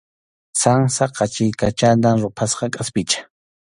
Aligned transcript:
Sansa 0.61 1.05
qachiykachana 1.17 2.09
ruphasqa 2.21 2.65
kʼaspicha. 2.73 3.19